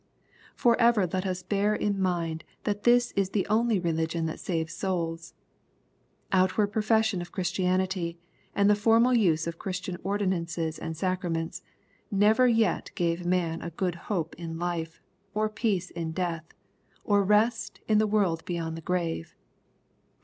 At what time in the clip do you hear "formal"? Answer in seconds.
8.73-9.13